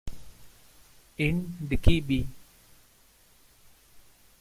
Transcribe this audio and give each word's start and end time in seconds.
In 1.19 1.57
Dickey, 1.69 2.01
B. 2.01 2.25